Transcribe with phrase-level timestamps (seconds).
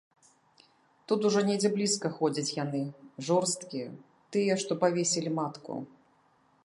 [1.09, 2.81] Тут ужо недзе блізка ходзяць яны,
[3.29, 3.93] жорсткія,
[4.37, 5.73] тыя, што павесілі матку.